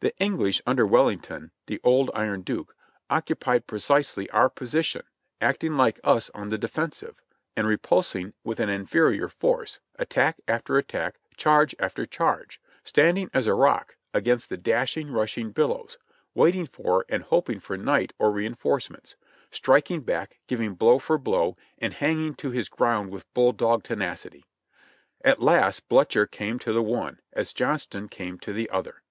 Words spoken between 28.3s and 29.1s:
to the other.